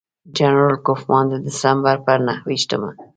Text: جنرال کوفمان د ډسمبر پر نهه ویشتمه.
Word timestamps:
جنرال 0.37 0.75
کوفمان 0.85 1.25
د 1.29 1.33
ډسمبر 1.45 1.95
پر 2.05 2.19
نهه 2.27 2.43
ویشتمه. 2.47 2.91